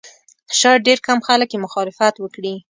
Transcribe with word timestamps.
شاید 0.59 0.85
ډېر 0.87 0.99
کم 1.07 1.19
خلک 1.27 1.49
یې 1.51 1.63
مخالفت 1.65 2.15
وکړي. 2.19 2.55